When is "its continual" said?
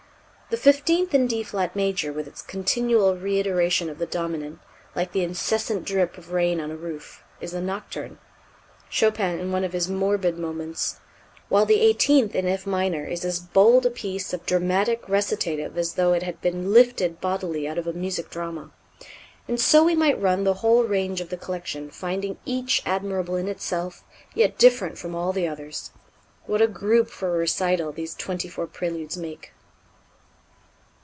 2.27-3.15